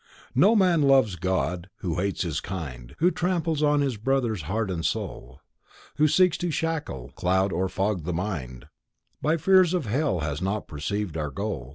_No 0.33 0.55
man 0.55 0.81
loves 0.81 1.15
God 1.15 1.69
who 1.81 1.99
hates 1.99 2.23
his 2.23 2.41
kind, 2.41 2.95
Who 2.97 3.11
tramples 3.11 3.61
on 3.61 3.81
his 3.81 3.97
Brother's 3.97 4.41
heart 4.49 4.71
and 4.71 4.83
soul. 4.83 5.41
Who 5.97 6.07
seeks 6.07 6.39
to 6.39 6.49
shackle, 6.49 7.11
cloud 7.13 7.53
or 7.53 7.69
fog 7.69 8.03
the 8.03 8.11
mind 8.11 8.67
By 9.21 9.37
fears 9.37 9.75
of 9.75 9.85
Hell 9.85 10.21
has 10.21 10.41
not 10.41 10.67
perceived 10.67 11.17
our 11.17 11.29
goal. 11.29 11.69